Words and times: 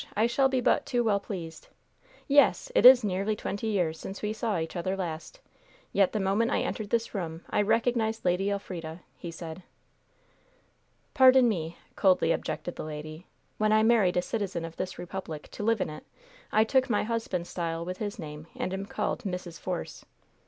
I 0.17 0.25
shall 0.25 0.49
be 0.49 0.61
but 0.61 0.87
too 0.87 1.03
well 1.03 1.19
pleased. 1.19 1.67
Yes! 2.27 2.71
it 2.73 2.87
is 2.87 3.03
nearly 3.03 3.35
twenty 3.35 3.67
years 3.67 3.99
since 3.99 4.23
we 4.23 4.33
saw 4.33 4.57
each 4.57 4.75
other 4.75 4.97
last, 4.97 5.39
yet 5.93 6.11
the 6.11 6.19
moment 6.19 6.49
I 6.49 6.61
entered 6.63 6.89
this 6.89 7.13
room 7.13 7.43
I 7.51 7.61
recognized 7.61 8.25
Lady 8.25 8.49
Elfrida," 8.49 9.01
he 9.19 9.29
said. 9.29 9.61
"Pardon 11.13 11.47
me," 11.47 11.77
coldly 11.95 12.31
objected 12.31 12.77
the 12.77 12.83
lady. 12.83 13.27
"When 13.59 13.71
I 13.71 13.83
married 13.83 14.17
a 14.17 14.23
citizen 14.23 14.65
of 14.65 14.75
this 14.75 14.97
republic, 14.97 15.49
to 15.51 15.61
live 15.61 15.81
in 15.81 15.89
it, 15.91 16.03
I 16.51 16.63
took 16.63 16.89
my 16.89 17.03
husband's 17.03 17.49
style 17.49 17.85
with 17.85 17.99
his 17.99 18.17
name, 18.17 18.47
and 18.55 18.73
am 18.73 18.87
called 18.87 19.19
Mrs. 19.21 19.59
Force." 19.59 20.03